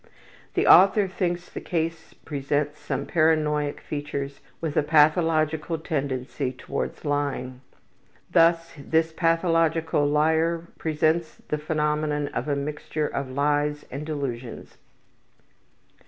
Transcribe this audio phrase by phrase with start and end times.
[0.55, 7.61] The author thinks the case presents some paranoiac features with a pathological tendency towards lying.
[8.31, 14.79] Thus this pathological liar presents the phenomenon of a mixture of lies and delusions.